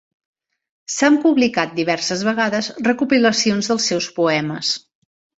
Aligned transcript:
S'han 0.93 1.17
publicat 1.25 1.75
diverses 1.79 2.23
vegades 2.27 2.69
recopilacions 2.87 3.69
del 3.73 3.83
seus 3.89 4.07
poemes. 4.17 4.73